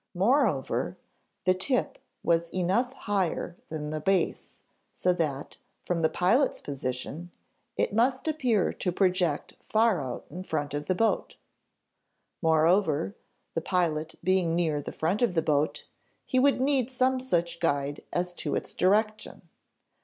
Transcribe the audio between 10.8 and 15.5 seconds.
the boat. Moreover, the pilot being near the front of the